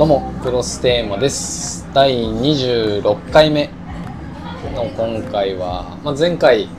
[0.00, 1.86] どうもクロステーマです。
[1.92, 3.68] 第26回目。
[4.74, 6.70] の今回は、まあ、前回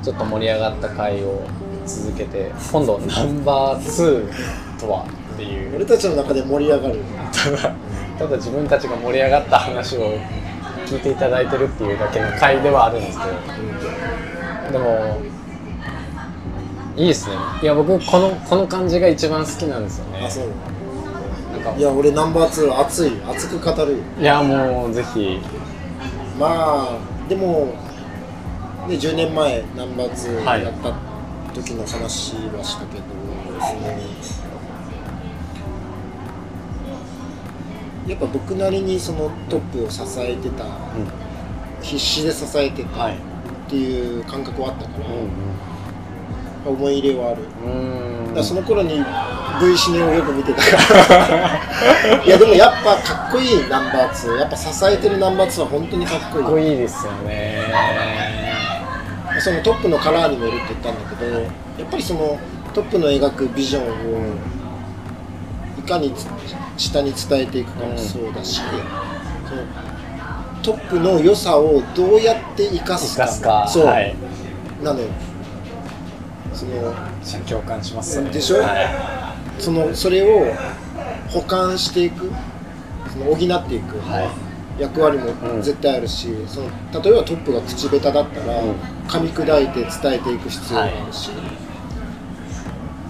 [0.00, 1.42] ちょっと盛り上がった回を
[1.84, 4.28] 続けて今度ナンバー
[4.76, 5.74] 2とはっていう。
[5.74, 7.00] 俺たちの中で盛り上がる。
[7.32, 7.74] た だ
[8.16, 10.12] ただ自分たちが盛り上がった話を
[10.86, 13.24] 聞いていただいてるっていうだけの回ではあるんですけ
[14.72, 14.78] ど。
[14.78, 15.18] でも
[16.94, 17.34] いいですね。
[17.60, 20.24] いや僕このこの感じが一番好きなんですよね。
[20.24, 20.44] あそう
[21.62, 23.98] かいや俺ナンバー2熱い熱く語るよ。
[24.20, 25.40] いやもうぜひ。
[26.38, 26.98] まあ
[27.28, 27.74] でも、
[28.88, 30.64] ね、10年前ナンバー2はい。
[30.64, 30.92] やった
[31.54, 33.04] 時の話はしたけど、
[33.60, 33.98] その
[38.06, 40.64] やっぱ僕なりにそのトップを支えてた、
[41.80, 43.14] 必死で支えてたはい。
[43.14, 43.16] っ
[43.68, 45.06] ていう感覚はあったから、
[46.70, 48.26] う思い入れはある、んうん。
[48.28, 48.98] だからその頃に
[49.66, 51.60] V シネをよく見てたから。
[52.24, 56.42] いやでもやっぱかっこいいナンバー2やっぱ支えてるナンバー2は本当にかっこいい。
[56.44, 57.62] かっこいいですよね。
[59.38, 61.46] そのトップのカラーにもよるって言ったんだけどや
[61.84, 62.38] っぱりその
[62.74, 63.86] トップの描くビジョンを
[65.78, 66.26] いかにつ
[66.76, 68.60] 下に伝えていくかもそうだし、
[69.48, 69.62] その
[70.62, 73.26] トップの良さをどうやって生かすか。
[73.26, 74.14] 生かそう、はい。
[74.82, 75.06] なのよ。
[76.54, 78.14] その共感します。
[78.14, 78.58] それでしょ？
[78.58, 79.21] は
[79.62, 80.52] そのそれを
[81.30, 82.32] 補完していく
[83.12, 83.36] その補っ
[83.68, 84.22] ていくい、は
[84.78, 84.82] い。
[84.82, 85.62] 役割もうん。
[85.62, 86.66] 絶対あるし、その
[87.02, 88.72] 例えばトップが口下手だったら、うん。
[89.06, 91.30] 噛み砕いて伝えていく必要があるし、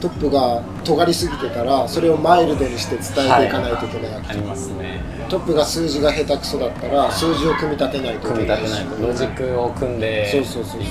[0.00, 5.00] トップが尖りすぎてたらそれをマイルドにして伝えていかないといけないわけ、ありますね。
[5.30, 8.64] トップが数字が下手くそだったら数字を組み立てないとい組みけないし。
[8.64, 9.06] 立てないと。
[9.06, 10.82] ロジックを組んでそうそうそう。
[10.82, 10.90] そう。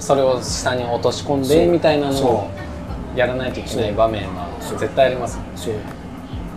[0.00, 2.50] それを下に落とし込んでみたいなのそを
[3.14, 5.38] やらないといけない場面は絶対あります。
[5.56, 5.74] そう。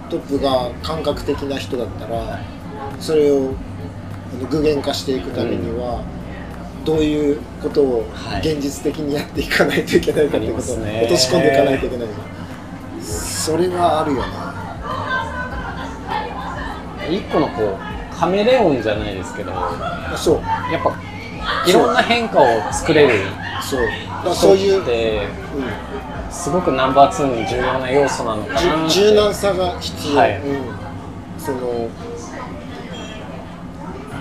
[0.10, 2.40] トップが感覚的な人だったら
[3.00, 3.54] それを
[4.50, 6.02] 具現化していくためには、
[6.86, 8.42] どういうことをはい。
[8.54, 12.08] 現実的にやっていかないといけないかっていうことを落とし込んでいかないといけない。
[13.02, 14.28] それはあるよね
[17.10, 20.38] 一個のこうカメレオンじゃないですけどやそう。
[20.38, 23.14] っぱいろんな変化を作れる
[23.62, 24.36] そう。
[24.36, 24.58] そう。
[24.58, 24.84] いう、うん
[26.32, 30.40] すごくナンバー2に重要な要素なのかな柔軟さが必要、はい。
[30.42, 30.64] うん、
[31.40, 31.90] その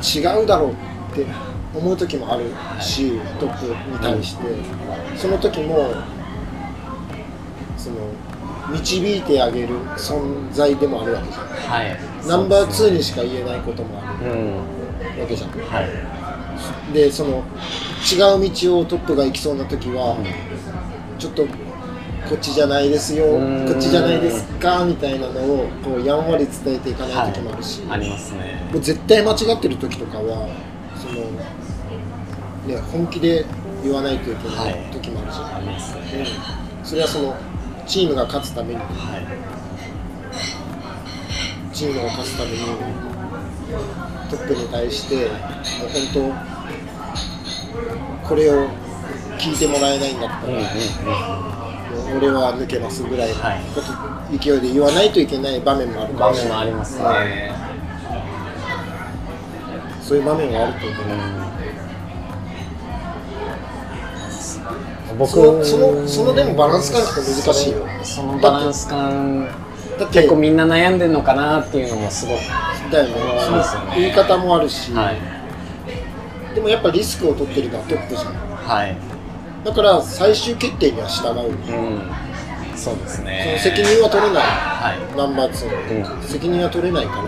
[0.03, 0.75] 違うだろうっ
[1.15, 1.27] て
[1.75, 2.45] 思う時もある
[2.81, 4.43] し、トップに対して、
[5.17, 5.95] その時も
[7.77, 7.97] その
[8.73, 11.47] 導いてあげる存在でもあるわけじゃん。
[11.47, 11.99] はい。
[12.27, 14.57] ナンバー2ににしか言えないこともあるうん。
[15.21, 15.51] わけじゃん。
[15.51, 16.93] はい。
[16.93, 17.45] でその
[18.11, 20.17] 違う道をトップが行きそうな時は、
[21.19, 21.47] ちょっと
[22.29, 23.67] こっちじゃないですようん。
[23.67, 28.69] こっちじゃないですかみたいなのをこうやんわり伝えていかない時もあるし、ありますね。
[28.73, 30.49] もう絶対間違ってる時とかは
[30.97, 31.21] その、
[32.67, 33.45] ね、本気で
[33.83, 36.27] 言わないといけない時もあるじゃん、ありますね。
[36.81, 36.85] うん。
[36.85, 37.37] それはその
[37.87, 38.81] チームが勝つために。
[38.81, 38.87] はい。
[41.77, 42.57] チームが勝つために
[44.31, 45.29] トップに対してもう
[46.15, 46.35] 本
[48.23, 48.67] 当これを
[49.39, 50.63] 聞いてもらえないんだったら、うんうんう
[51.63, 51.66] ん
[52.17, 57.53] 俺は抜けますぐらいのはいこと、勢いで言わないといけない場面もあるか場もしれない面もありますね。
[60.03, 61.05] そういう場面はあると思う、
[61.41, 61.47] うん
[65.19, 67.87] 僕そのそのそのでもバランス感って難しいよ。
[68.03, 69.47] そのバランス感
[69.99, 72.41] だって結構みんな悩んでるのかなっていうのもすごく。
[72.93, 73.15] だよね。
[73.49, 73.95] そうですよね。
[73.97, 76.55] 言い方もあるし、はい。
[76.55, 78.35] でもやっぱリスクを取ってるのはトップじゃん。
[78.35, 79.16] はい
[79.67, 81.57] だから最終決定には従う、うん。
[82.77, 83.59] そうですね。
[83.61, 84.43] 責任は取れない。
[84.45, 85.17] はい。
[85.17, 86.23] ナンバー2、うん。
[86.23, 87.25] 責任は取れないから。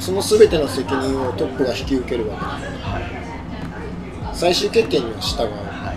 [0.00, 4.34] その全ての責任をトップが引き受けるわけだ。
[4.34, 5.46] 最終決定には従う。
[5.46, 5.94] は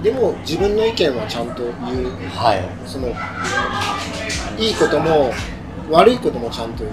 [0.00, 0.04] い。
[0.04, 1.72] でも自分の意見はちゃんと言う。
[2.28, 2.62] はい。
[2.86, 3.08] その
[4.58, 5.32] いいことも
[5.90, 6.92] 悪いこともちゃんと言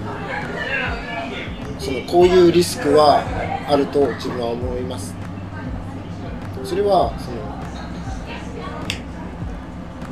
[1.78, 3.22] そのこういうリスクは
[3.70, 5.14] あると自分は思います
[6.68, 7.30] それはそ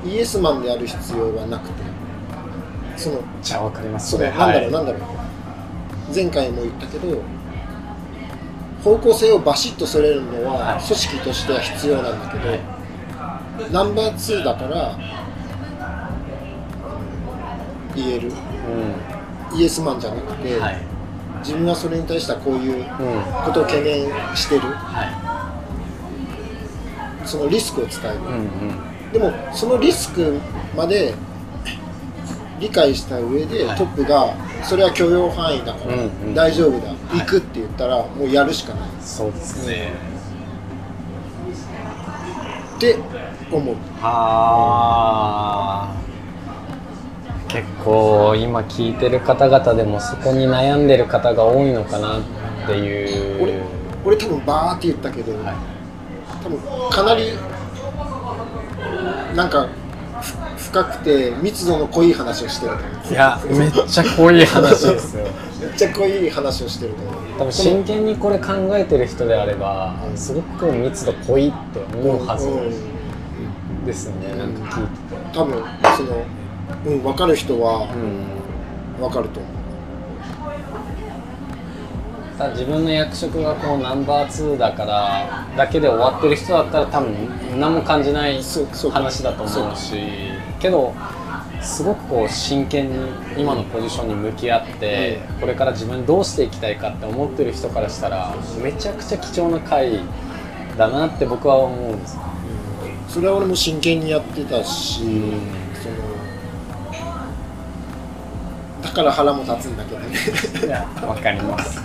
[0.08, 1.75] のイエスマンである必要はなくて
[2.97, 5.03] そのじゃあ分かりますそだろうなんだろう。
[6.14, 7.20] 前回も言ったけど
[8.82, 10.82] 方向性をバシッとそれるのははい。
[10.82, 14.97] 組織としては必要なんだけど、ナンバー2だから
[17.94, 18.29] 言える。
[18.29, 18.32] う
[19.58, 20.76] イエスマンじゃなくて、んはい。
[21.41, 22.85] 自分はそれに対してはこういううん。
[23.44, 24.61] ことを懸念してる。
[24.62, 25.25] は
[27.26, 28.38] そのリスクを伝える、いうんう
[29.11, 29.12] ん。
[29.12, 30.38] でもそのリスク
[30.76, 31.14] まで
[32.61, 33.78] 理解した上ではい。
[33.78, 36.34] トップがそれは許容範囲だからうんうん。
[36.34, 36.96] 大丈夫だい。
[37.20, 38.88] 行くって言ったらもうやるしかない。
[39.00, 39.93] そうですね。
[42.76, 42.96] って
[43.50, 43.76] 思う。
[44.02, 46.06] あー。
[47.49, 52.22] 結構今聞いてる方々でもそこに悩んでる方が多いのかなっ
[52.67, 53.43] ていう。
[53.43, 53.62] 俺
[54.05, 55.75] 俺多分バーって言ったけど、はい
[56.46, 57.32] 多分かなり
[59.34, 59.69] なんか
[60.20, 60.37] ふ
[60.70, 62.72] 深くて密度の濃い話をしてる。
[63.10, 65.25] いやめっちゃ濃い話ですよ。
[65.60, 67.14] めっちゃ濃い話をしてると思う。
[67.38, 73.84] 多分真剣にこれ考えてる人であればすごく密度濃いって思うはずうん。
[73.84, 75.38] ですねなんか聞いてて。
[75.38, 75.62] 多分
[75.96, 76.25] その、
[76.87, 79.00] うん、分かる人はうん。
[79.00, 79.52] 分かると思う
[82.38, 88.43] ただ自分の役職がこうナンバー2だからだけで終わってる人だったら多分何も感じない
[88.93, 89.97] 話だと思うし
[90.59, 90.94] けど
[91.62, 92.97] すごくこう真剣に
[93.38, 100.00] 今のポジションに向き合ってこれから自分どうしていきたいかって思ってる人からしたらめちゃくちゃ貴重な回
[100.77, 102.23] だなって僕は思うんですよ。
[103.09, 105.23] それは俺も真剣にやってたし、その
[108.87, 110.17] だから腹も立つんだけどね。
[110.65, 111.81] いやわかります。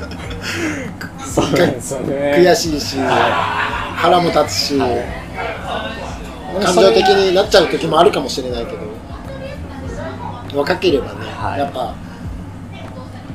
[1.33, 2.35] そうですよね。
[2.37, 4.91] 悔しいし腹も立つし、はい。
[6.63, 8.73] 感情的になっちゃう時もあるかもしれないけ
[10.53, 11.59] ど若ければね、はい。
[11.59, 11.95] やっぱ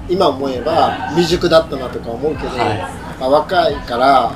[0.09, 2.79] 今思えば未熟だったなとか思うけど、はい。
[3.19, 4.33] まあ若いから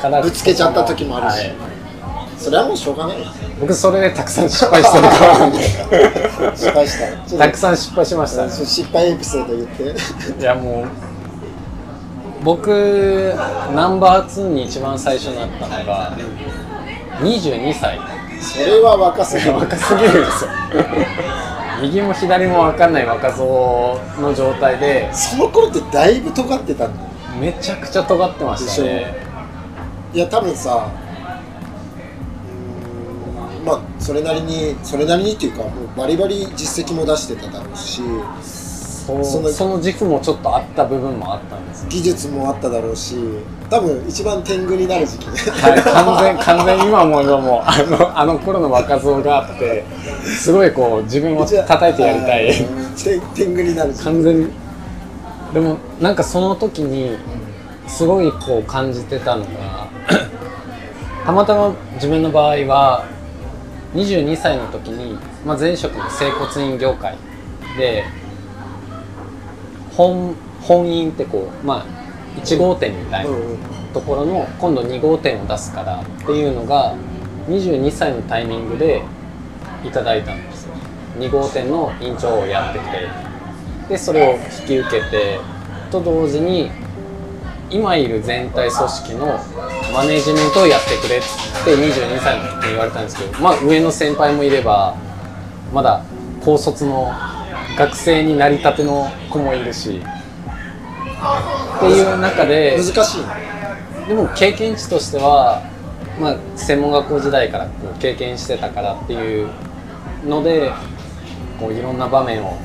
[0.00, 1.77] からぶつけちゃった時もあるし、はい
[2.38, 3.16] それはもうしょうがない
[3.60, 5.58] 僕それでたくさん失敗してるからなんで。
[6.56, 6.98] 失敗し
[7.28, 7.38] た。
[7.38, 8.46] たくさん失敗しました。
[8.46, 10.40] ね失敗エピソード言って。
[10.40, 10.88] いやもう
[12.44, 13.34] 僕
[13.74, 16.16] ナンバー2に一番最初になったのが
[17.20, 17.98] 22歳
[18.40, 19.54] それは若すぎる。
[19.54, 20.50] 若すぎるんですよ。
[21.82, 25.12] 右も左も分かんない若造の状態で。
[25.12, 27.08] その頃ってだいぶ尖ってたんだよ
[27.40, 29.14] めちゃくちゃ尖ってましたね。
[30.14, 30.88] いや多分さ
[33.98, 38.02] それなりにそれなりにっていうかもうバリバリ実績も出してただろうし
[39.06, 43.16] そのその軸もちょっとあった部分もあったんですよ技術もあっただろうし
[43.70, 45.26] 多分一番天狗になる時期。
[45.26, 49.84] ねはい、完全完全に今思えばもうあのあの頃の若造があって
[50.24, 52.52] すごいこう自分を叩いてやりたい
[52.96, 54.04] 天天狗になる時期。
[54.04, 54.50] 完全に。
[55.52, 57.16] でもなんかその時に
[57.86, 59.88] すごいこう感じてたのが
[61.24, 63.04] たまたま自分の場合は
[63.94, 67.16] 22歳の時に、まあ、前職の整骨院業界
[67.76, 68.04] で
[69.92, 73.30] 本本院ってこうまあ1号店みたいな
[73.94, 76.94] ところの今度2号店を出すからっていうのが
[77.48, 79.02] 22歳のタイミングで
[79.84, 80.74] いただいたんですよ。
[81.18, 83.28] 2号店の院長をやってて。
[83.88, 85.40] でそれを引き受けて
[85.90, 86.70] と同時に
[87.70, 89.40] 今いる全体組織の
[89.92, 94.96] マネジメントをやってくれって22歳の時に言われたんですけどまあ上の先輩もいれば
[95.72, 96.04] まだ
[96.44, 97.12] 高卒の
[97.76, 103.48] 学生になりたての子もいるしっていう中で難しいね
[104.08, 105.62] でも経験値としては、
[106.18, 109.48] まあ、専門学校時代からこう経験してたからっていう
[110.24, 110.72] ので
[111.60, 112.56] こういろんな場面を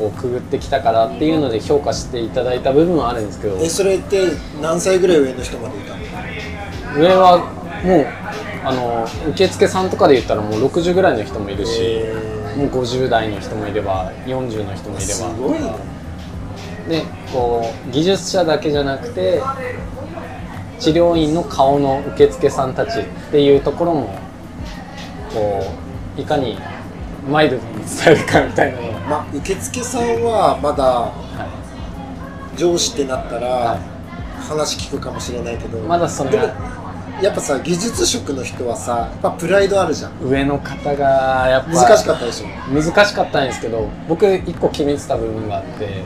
[0.00, 3.58] こうくぐってきたからっていうので評価していただいた部分はあるんですけど。
[3.58, 4.28] えそれって
[4.62, 7.02] 何歳ぐらい上の人までいたの？
[7.02, 7.38] 上は
[7.84, 8.06] もう
[8.64, 12.14] あの受付さんとかで言ったらもう60ぐらいの人もいるし、え
[12.56, 15.12] もう50代の人もいれば40の人もいれば。
[15.12, 15.74] すごいね
[16.88, 19.40] でこう技術者だけじゃなくて
[20.78, 24.18] 治療院の顔の受付さんたちっていうところも
[25.32, 25.62] こ
[26.16, 26.58] ういかに
[27.28, 31.12] マイルドに伝えるかみたいなのを、まあ受付さんはまだは
[32.56, 33.78] 上司ってなったらは
[34.48, 36.54] 話聞くかもしれないけどまだそれでもが
[37.20, 40.12] やっぱさ技術職の人はさやっぱプライドあるじゃん。
[40.12, 42.46] い、上の方がやっぱ難しかったでしょ？
[42.72, 46.04] 難しかったんですけど僕一個決めてた部分があって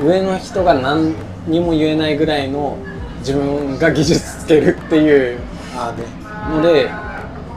[0.00, 1.14] 上の人が何
[1.48, 2.78] にも言えないぐらいの
[3.18, 5.40] 自分が技術つけるっていう
[6.50, 6.88] ので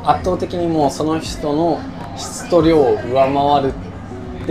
[0.03, 1.79] 圧倒的にもうその人の
[2.17, 3.86] 質と量を上回るって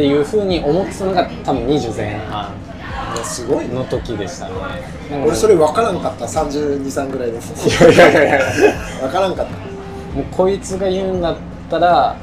[0.04, 2.52] いうふうに思ってたのが多分20前半
[3.24, 3.74] すごいね。
[3.74, 4.54] の時でしたね。
[5.24, 6.24] 俺それ分からんかった。
[6.26, 7.40] 323ぐらいでい
[7.96, 8.44] やいやいやいや。
[9.00, 9.52] 分からんかった。
[10.14, 11.36] もうこいつが言うんだっ
[11.70, 12.16] たら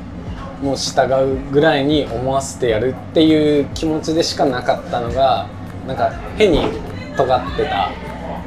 [0.62, 5.48] もう従うぐらいに思わせてやるっていう気持ちでしかなかったのが
[5.88, 6.62] なんか変に
[7.18, 7.92] 尖ってた。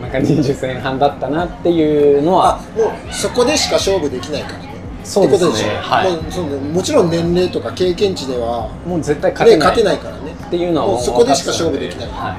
[0.00, 4.58] なんか20前半だったなっていうのあはもうそこでしか勝負できないから。
[4.58, 4.75] ね
[5.06, 5.76] そうですね。
[5.80, 6.12] はい。
[6.12, 9.68] もうそのもちろん年齢とか経験値では、もう絶対勝てね、ない。
[9.68, 10.32] 勝てないからね。
[10.32, 12.36] っていうのはそこでしか勝負できない、は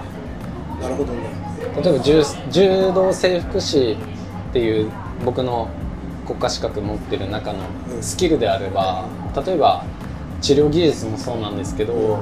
[0.80, 0.84] い。
[0.84, 1.20] なるほどね。
[1.82, 3.98] 例えば柔柔道整復師
[4.50, 4.92] っていう
[5.24, 5.70] 僕の
[6.26, 7.60] 国家資格持ってる中の
[7.96, 8.04] うん。
[8.04, 9.06] スキルであれば
[9.46, 9.86] 例えば
[10.42, 12.20] 治療技術もそうなんですけど、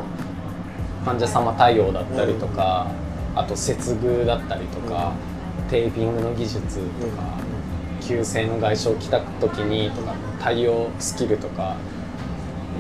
[1.03, 2.87] 患者様対応だったりとか、
[3.35, 5.11] あと接遇だったりとか、
[5.69, 7.23] テーピングの技術とか、
[8.07, 11.75] 急性の外傷来た時にとか対応スキルとか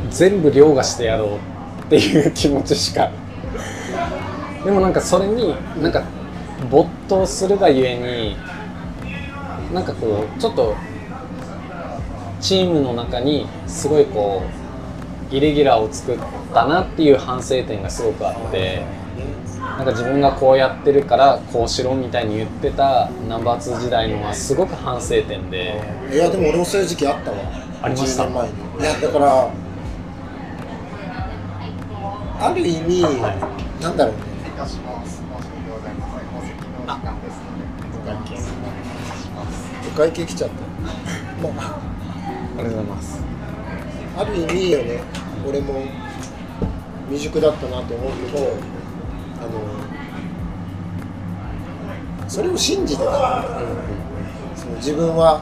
[0.09, 1.39] 全部凌駕してやろ
[1.81, 3.11] うっていう気持ちしか。
[4.63, 6.03] でもなんかそれになんか
[6.69, 8.35] 没頭するがゆえに
[9.73, 10.75] なんかこうちょっと
[12.39, 14.43] チームの中にすごいこ
[15.31, 16.17] うイレギュラーを作っ
[16.53, 18.83] たなっていう反省点がすごくあって
[19.77, 25.81] なんか自分がこうやってるからこうしろみたいに言ってたナンバー2時代のはすごく反省点で
[26.13, 27.37] いやでも俺もそういう時期あったわ。
[27.81, 28.23] ありました。
[28.23, 28.53] 10年前に。
[28.53, 29.51] いやだから
[32.37, 33.01] ある意味、
[33.81, 34.21] なんだろうね。
[39.87, 40.25] お会計。
[40.25, 41.79] 来ちゃった、まあ、
[42.57, 43.23] ありがとうございます。
[44.17, 44.99] ある意味よね。
[45.47, 45.83] 俺も
[47.09, 48.51] 未熟だったなと思うけどあ
[49.45, 49.59] の
[52.27, 53.43] それを信じてた、
[54.55, 55.41] その自分は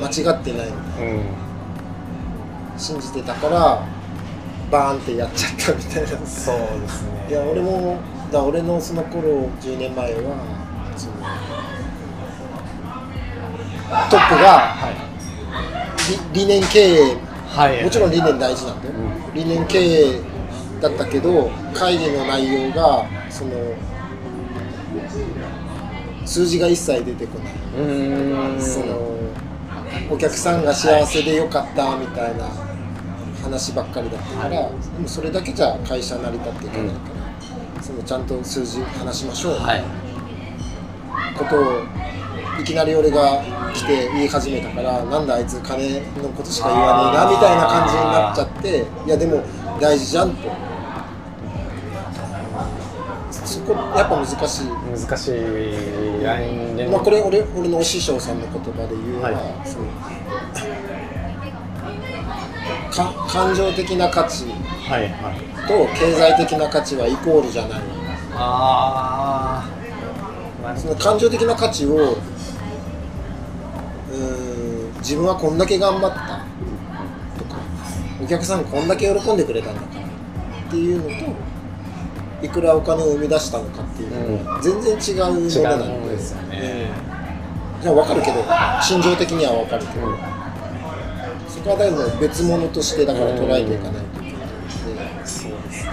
[0.00, 0.72] 間違ってないうん。
[2.78, 3.86] 信じてたから
[4.70, 6.08] バーンってやっちゃったみたいな。
[6.26, 7.26] そうですね。
[7.28, 7.98] いや俺も
[8.30, 10.20] だ俺のその頃10年前は
[10.96, 11.14] その
[14.08, 14.74] トップが
[16.32, 17.16] 理理念経営。
[17.54, 17.84] はい。
[17.84, 18.94] もちろん理念大事なんだよ、
[19.34, 20.20] 理念経営
[20.82, 23.52] だったけど会議の内容がその
[26.26, 27.52] 数字が一切出てこない、
[28.60, 29.16] その
[30.10, 32.48] お客さんが幸せでよかったみたいな
[33.42, 34.56] 話ばっかりだったから、で
[35.00, 36.94] もそれだけじゃ会社成り立っていかないか
[37.76, 39.84] ら、そのちゃんと数字話しましょう、はい。
[41.38, 41.82] ことを
[42.60, 43.42] いきなり俺が
[43.74, 49.42] 来て言い始めたからなんだあいつ金のことしか言わねえなみたいな感じになっちゃっていやでも
[49.80, 50.71] 大事じゃんと
[53.52, 54.32] そこやっぱ難し
[54.64, 55.32] い、難しい
[56.24, 59.84] ラインでまあ、これ俺俺のお師匠さんの言葉で言うのは、はその
[62.90, 67.80] か感情的な価値と経済的な価値はイコールじゃない。
[68.34, 69.68] あ
[70.64, 76.18] あその感情的な価値をうーん自分はこんだけ頑張った
[77.38, 77.60] とか
[78.22, 81.34] お客さんこんだけ喜んでくれたんだからっていうのと
[82.42, 85.84] いくらお金を生み出したのかっていうのは全然違うもの違なで。
[85.84, 86.90] うんものですよね、
[87.80, 88.42] じゃあ分かるけど
[88.82, 90.16] 心情的には分かるけど、
[91.48, 94.46] そこはだいぶ別物としてだから捉えていかないといけない
[95.14, 95.86] ので、そうです。
[95.86, 95.92] うん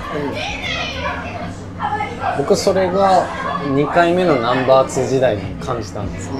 [2.37, 3.27] 僕それが
[3.63, 6.33] 2回目のナンバー2時代に感じたんですよ。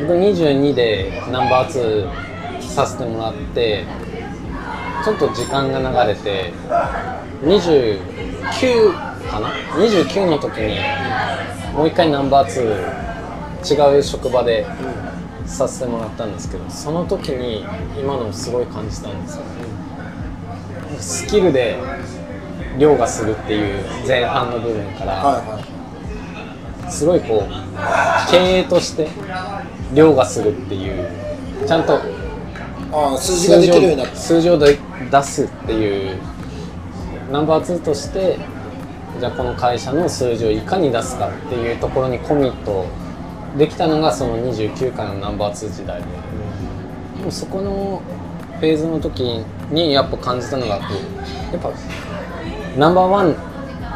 [0.00, 3.86] 僕22でナンバー2させてもらって
[5.04, 6.52] ちょっと時間が流れて
[7.42, 8.92] 29
[9.28, 10.78] かな？29の時に
[11.74, 13.06] もう一回ナンバー2
[13.66, 14.64] 違う職場で
[15.44, 17.64] させてもらったんですけどその時に
[17.98, 19.42] 今のをすごい感じたんですよ
[20.98, 21.76] スキルで
[22.78, 29.08] 凌駕するっていう前半の部分から、すごいこう経営として
[29.94, 31.08] 凌駕するっていう
[31.66, 32.00] ちゃんと
[33.16, 34.78] 数字をで
[35.10, 36.18] 出すっていう
[37.30, 38.38] ナンバー2として
[39.18, 42.86] じゃあこの会社の数字をいかに出すかっていうところにコミット
[43.56, 46.06] できたのがその29回のナンバー2時代で。
[47.18, 48.02] でもそこの
[48.58, 50.80] フェーズの時にやっぱ感じたのがやっ
[51.60, 51.72] ぱ
[52.76, 53.34] ナンバーワン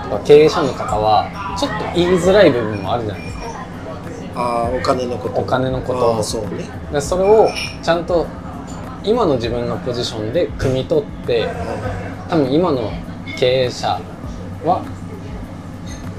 [0.05, 3.41] とか経営者の方はちょっと言いづらい部分もあるじゃないですか。
[4.37, 5.41] ああお金のこと。
[5.41, 6.23] お金のこと。
[6.23, 6.65] そうね。
[6.93, 7.49] でそれを
[7.83, 8.27] ちゃんと
[9.05, 11.49] 今の自分のポジションで汲み取って
[12.29, 12.91] 多分今の
[13.40, 13.99] 経営者
[14.66, 14.85] は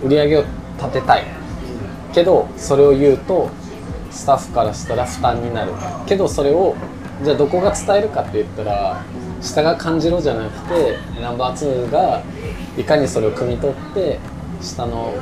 [0.03, 0.43] 売り上げを
[0.79, 1.25] 立てたい。
[2.11, 3.51] けどそれを言うと
[4.09, 5.71] スタッフからしたら負担になる。
[6.07, 6.75] けどそれを
[7.23, 9.03] じゃあどこが伝えるかって言ったら
[9.39, 12.23] 下が感じろじゃなくてナンバー2が
[12.75, 14.17] いかにそれを汲み取って
[14.59, 15.13] 下の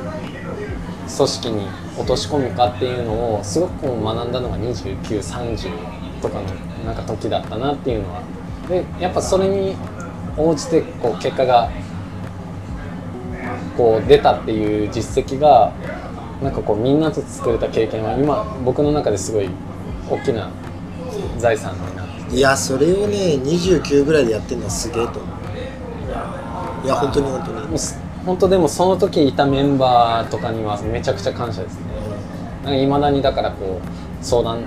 [1.14, 5.68] 組織に落とし込むかっていうのをすごく学んだのが2930
[6.22, 6.48] とかの
[6.86, 8.22] なんか時だったなっていうのは。
[8.70, 9.76] でやっぱそれに
[10.38, 11.70] 応じてこう結果が
[13.76, 15.72] こう出たっていう実績が
[16.42, 19.50] なんかこうみんなと作れた経験は今僕の中ですごい
[20.08, 20.50] 大きな
[21.38, 22.30] 財産になって。
[22.30, 25.32] ていやそれをね29ぐらいでやってるのはすげえと思
[26.82, 26.86] う。
[26.86, 27.68] いや本当に本当に。
[27.68, 31.84] もうす本当でもその時いたメンバーとかにはめちゃくちゃ感謝ですね。
[32.64, 34.64] なんか未だにだからこう相談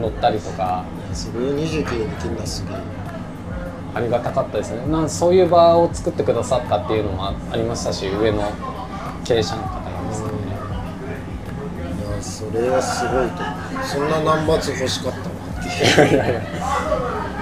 [0.00, 0.84] 乗ったりとか。
[1.12, 3.01] それを29でできるのはすげえ
[3.94, 4.86] ありがたかったですね。
[4.86, 8.50] なんそういう場を作ってくださったっていうのもあありましたし上の
[9.24, 10.28] 経営者の方なんですね。
[12.08, 13.42] いやそれはすごいと
[13.86, 15.24] そんなナンバー2欲しかったわ。
[15.60, 16.40] っていやいや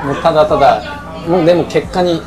[0.04, 0.82] もうただただ
[1.28, 2.20] もうでも結果に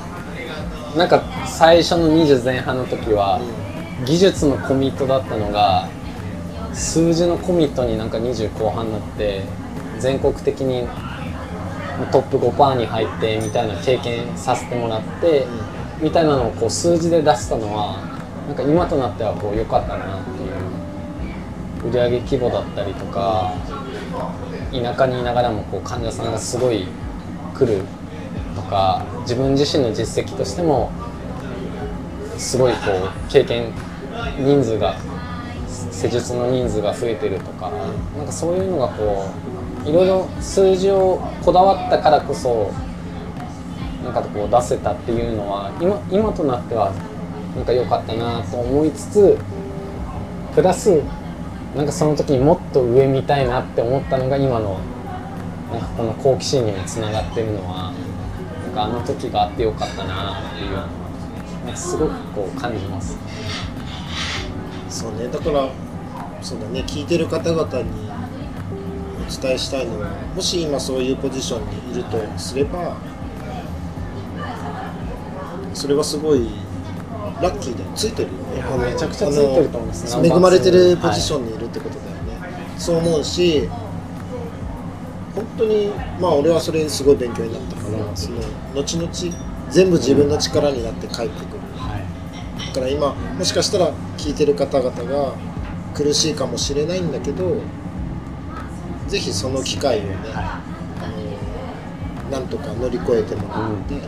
[0.95, 3.41] なんか最初の20前半の時は
[4.05, 5.87] 技術のコミットだったのが
[6.73, 9.43] 数字のコミットになんか20後半になって
[9.99, 10.87] 全国的に
[12.11, 15.45] トップ5%に入ってみたいな経験させてもらって
[16.01, 17.97] みたいなのをこう数字で出したのは
[18.47, 23.53] なんか今となってはこう良かったなっていう売上規模だったりとか
[24.71, 26.87] 田舎にいながらもこう患者さんがすごい
[27.53, 27.83] 来る
[28.55, 30.91] とか自分自身の実績としても
[32.37, 32.79] すごいこ
[33.27, 33.71] う経験
[34.39, 34.95] 人数が
[35.91, 37.71] 施術の人数が増えてるとか
[38.17, 42.71] なんかそういうのがこういろいろ数字をこだわったからこそ
[44.03, 46.91] なんかこう出せたっていうのは今今となっては
[47.55, 49.37] なんか良かったなと思いつつ
[50.55, 51.01] プラス
[51.75, 54.79] なんかその時にもっと上見たいなって思ったのが今の
[55.71, 57.93] なんかこの好奇心にもつながってるのは
[58.65, 60.87] なんかあの時があってよかったなっていうのは
[61.67, 63.17] なすごくこう感じます。
[64.89, 65.69] そうねだから
[66.41, 68.02] そうだね聞いてる方々に
[69.27, 72.97] お伝えしたいのはもし今そういうポジションにいるとすれば
[75.73, 76.49] それはすごい
[77.41, 78.37] ラッキーでついてるよ
[78.77, 78.91] ね。
[78.91, 82.37] めちゃくちゃついてると思いますあの恵まれてるポジションにいるってことだよね、
[82.77, 83.67] そう思うし
[85.35, 88.37] 本当にまあ俺はそれすごい勉強になったからその
[88.75, 89.11] 後々
[89.69, 92.67] 全部自分の力になって帰ってくる、はい。
[92.67, 95.33] だから今もしかしたら聞いてる方々が
[95.95, 97.61] 苦しいかもしれないんだけど
[99.13, 100.59] ぜひその機会をね、は
[100.97, 101.05] あ
[102.31, 104.01] のなんとか乗り越えてもらって、ね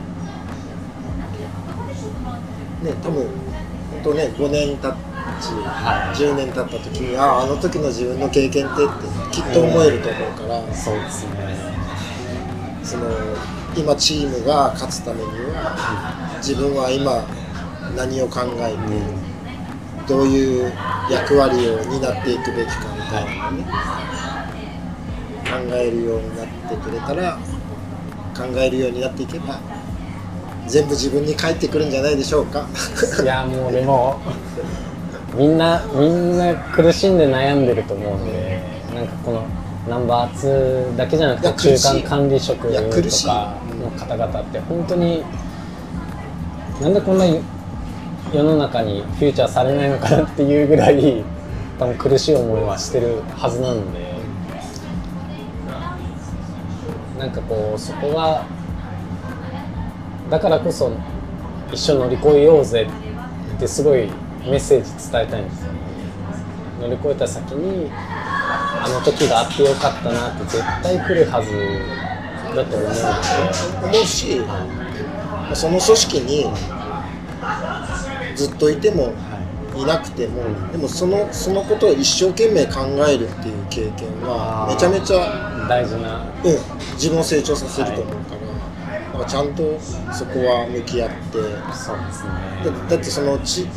[3.03, 3.27] 多分
[3.91, 6.17] 本当ね5年経ち、はい。
[6.17, 8.93] 10年経った時にあああの時の自分の経験ってって
[9.31, 11.55] きっと思えると思うから、いそうですね。
[12.81, 13.05] その
[13.77, 17.27] 今チームが勝つためには自分は今
[17.95, 18.79] 何を考えて、
[20.07, 20.73] どういう
[21.11, 24.24] 役割を担っていくべきかみたいなね、考
[25.71, 27.37] えるようになってくれたら
[28.35, 29.59] 考えるようになっていけば
[30.67, 32.67] 全部自分に返ってくるんじゃないでしょうか。
[33.21, 34.19] いやもうでも
[35.35, 38.61] みんなみんな苦しんで悩んでると思うんで
[38.93, 39.43] なんかこの
[39.87, 45.23] ナンバー2だけじゃなくて中間管理職とかの方々って本当に
[46.81, 47.25] なんでこんな
[48.33, 51.23] 世の中にフューチャーされないのかなっていうぐらい
[51.77, 54.14] 多分苦しい思いはしてるはずなので
[57.25, 58.45] なんかこうそこが
[60.29, 60.91] だからこそ
[61.71, 62.87] 一緒乗り越えようぜ
[63.55, 64.11] ってすごい
[64.43, 65.71] メッセージ伝えたいんですよ。
[66.81, 71.51] 乗り越えた先にあの時があってよかったなって絶対来るはず
[72.55, 74.41] だと思うので思うし
[75.55, 76.45] その組織に
[78.35, 79.13] ずっといても
[79.77, 86.57] いなくても、でもそのそのことを一生懸命考えるっていう経験はめちゃめちゃ大事なうん、
[86.93, 88.41] 自分を成長させると思うから、
[88.95, 89.79] だからちゃんと
[90.13, 91.15] そこは向き合って
[91.73, 92.89] そうですだね。
[92.89, 93.67] だってそのチ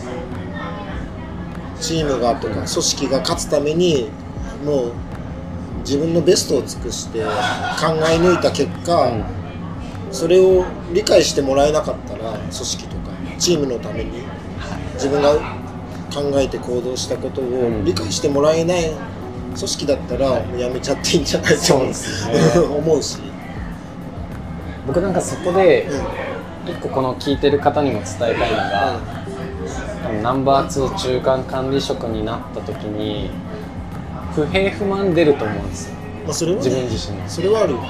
[1.81, 4.11] チームがとか組織が勝つために
[4.65, 4.93] もう
[5.81, 7.29] 自分のベストを尽くして考
[8.11, 9.25] え抜いた結果、うん。
[10.11, 14.23] それを理解してもらえなかったら組織とかチームのために
[14.95, 15.58] 自分が
[16.12, 17.85] 考えて行動したことをうん。
[17.85, 18.90] 理解してもらえない
[19.55, 23.03] 組織だったらもうやめちゃっていいんじゃないと思う。
[23.03, 23.18] し、
[24.87, 26.29] 僕なんかそこでうん。
[26.71, 29.01] 一個この聞いてる方にも伝えたいのが
[30.03, 33.31] 多分ナンバー2中間管理職になった時に
[34.35, 35.94] 不平不満出ると思うんですよ。
[36.25, 37.29] まあ、それは、自分ね、自身の。
[37.29, 37.73] それはある。
[37.73, 37.81] よ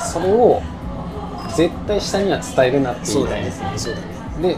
[0.00, 0.62] それを
[1.54, 4.06] 絶対下には伝えるなって言いうたいんですよそうだね。
[4.40, 4.56] で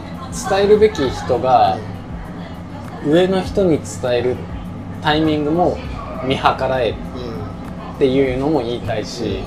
[0.49, 1.77] 伝えるべき人が
[3.05, 4.35] 上の人に伝える
[5.01, 5.77] タイミングも
[6.23, 9.43] 見計らえうんっていうのも言いたいし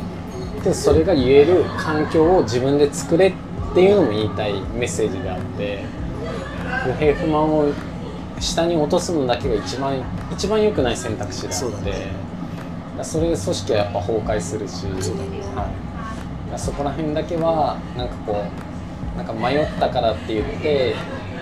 [0.63, 3.33] でそれが言える環境を自分で作れっ
[3.75, 5.85] ていうのも言いたいメッセージであって
[6.85, 7.73] 不平不満を
[8.41, 15.69] 下に落とすのだけが一番一番良くない選択肢であってそれで組織はやっぱ崩壊するし、は
[16.55, 18.45] い、そこら辺だけはなんかこ
[19.15, 20.95] うなんか迷ったからって言って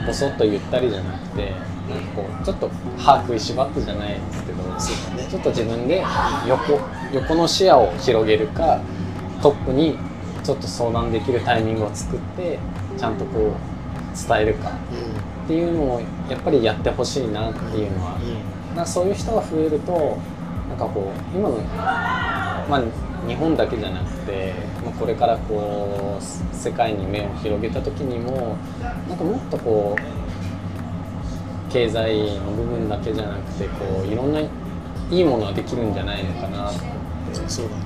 [0.07, 1.53] ボソッと言ったりじゃなくて
[1.89, 5.27] なんかこうちょっと歯食いしばってじゃないですけどね。
[5.29, 6.03] ちょっと自分で
[6.47, 6.81] 横
[7.13, 8.81] 横の視野を広げるか
[9.43, 9.99] トップに
[10.43, 12.59] ちょっと相談できるタイミングを作って
[12.97, 14.71] ちゃんとこう伝えるか
[15.45, 18.19] っていうのをやっぱりやってほしいなっていうのは
[18.85, 20.19] うそういう人が増えると
[20.69, 22.83] なんかこう今の、まあ、
[23.27, 28.57] 日本だけじゃなくて、まあ、これからこうす世界に目を広げた時にも
[29.09, 34.49] なんかもっとこう経済の部分だけじゃなくてこういろんない
[35.11, 36.97] いものができるんじゃないのかなと思っ
[37.35, 37.85] て、うんそうだね。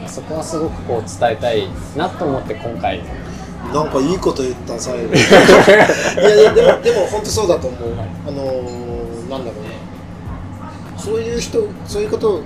[0.00, 3.02] うん、そこはすごくこう伝えたいなと思って今回。
[3.72, 5.14] なんかいいこと言った最後。
[5.14, 7.80] いやいやでもでも本当そうだと思う。
[8.26, 9.70] あのー、なんだろうね。
[10.96, 12.42] そういう人そういうこと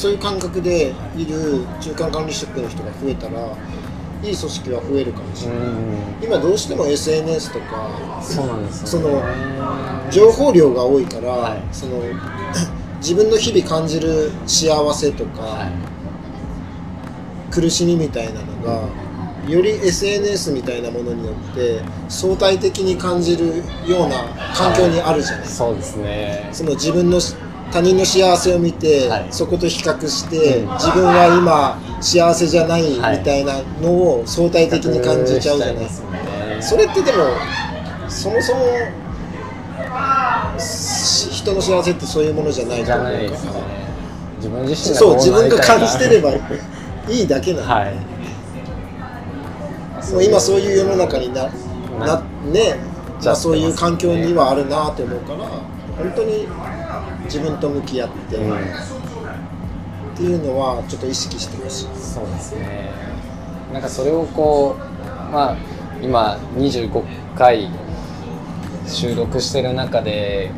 [0.00, 3.54] そういう感覚でいる中間管理職の人が増えたら
[4.22, 6.24] いい組織は増えるかもしれない、うん。
[6.24, 9.02] 今どうしても SNS とかそうなんですね。
[9.02, 11.62] の情報量が多いから、はい。
[11.70, 12.00] その
[12.96, 15.72] 自分の日々感じる幸せとか、はい。
[17.52, 18.88] 苦しみみたいなのが
[19.46, 26.48] より SNS みたいなものによって相対的に感じるような環境にあるじゃない、そうですね。
[26.52, 27.20] その自分の
[27.72, 29.26] 他人の幸せを見て、はい。
[29.30, 30.72] そこと比較して、うん。
[30.74, 33.22] 自分は今幸せじゃないみはい。
[33.22, 36.58] たいなのを相対的に感じちゃうじゃない、ですよね。
[36.60, 37.18] それってでも
[38.08, 38.60] そもそも
[40.58, 43.80] し人の幸せってそういうものじゃないじゃと思うからね。
[44.36, 47.94] 自分自身がそう自分が感じてればいいだけなの、はい。
[50.12, 51.44] もう今そういう世の中にな
[51.98, 52.76] ななね、
[53.24, 55.44] まあ、そういう環境にはあるなって思うから
[55.96, 56.48] 本当に
[57.30, 58.54] 自分と向き合って、うん。
[58.54, 58.56] っ
[60.16, 62.90] ていうのはちょっと意識してほしいそうですね。
[63.72, 65.56] なんかそれをこうまあ
[66.02, 67.02] 今25
[67.36, 67.70] 回
[68.86, 70.50] 収録してる中で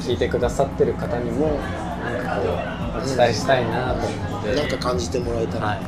[0.00, 1.60] 聞いてくださってる方にも
[2.02, 2.48] なんかこ
[2.98, 5.80] うお伝えしたいなと思って、なんか感じてもらえたら、はい、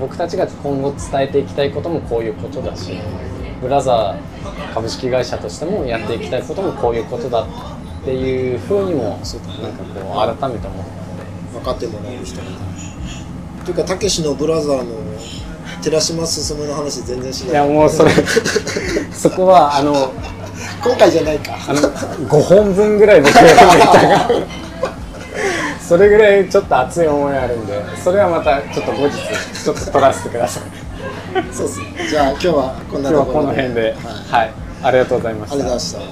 [0.00, 2.98] 僕たちが今後伝えていきたいこともこういうことだし
[3.60, 7.46] ブラザー株式会社としてもやっていきたいこともこういうことだ
[8.04, 10.92] っていうふうにもなんかこう改めて思った
[11.54, 12.42] の分かってもらえる人が
[13.64, 14.84] というかたけしのブラザーの
[15.82, 17.52] 寺島進の話全然しでい。
[17.54, 18.10] ないやもうそれ
[19.12, 20.12] そこはあの
[20.84, 21.52] 今回じゃないか。
[21.68, 24.28] あの5本分ぐらい僕が読んでいたが
[25.86, 29.16] それぐらいちょっと熱い思いあるんでそれはまたちょっと後日
[29.64, 30.62] ちょっと取らせてください。
[31.52, 31.86] そうっすね。
[32.08, 33.80] じゃあ今日はこんな今日はこところの辺で。
[33.82, 33.94] はい、
[34.40, 35.56] はい、ありがとうございまあした。
[35.56, 36.08] りがとうございまし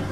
[0.00, 0.11] た